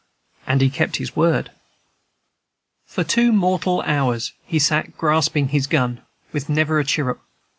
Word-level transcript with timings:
and 0.47 0.61
he 0.61 0.69
kept 0.71 0.95
his 0.95 1.15
word. 1.15 1.51
For 2.87 3.03
two 3.03 3.31
mortal 3.31 3.83
hours 3.83 4.33
he 4.43 4.57
sat 4.57 4.97
grasping 4.97 5.49
his 5.49 5.67
gun, 5.67 6.01
with 6.33 6.49
never 6.49 6.79
a 6.79 6.83
chirrup. 6.83 7.21